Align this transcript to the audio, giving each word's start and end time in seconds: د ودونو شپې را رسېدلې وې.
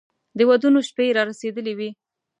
د 0.37 0.39
ودونو 0.49 0.79
شپې 0.87 1.05
را 1.15 1.23
رسېدلې 1.29 1.73
وې. 1.77 1.89